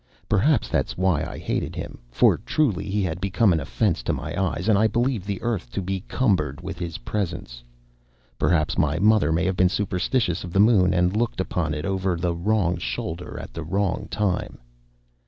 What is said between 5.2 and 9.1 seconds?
the earth to be cumbered with his presence. Perhaps my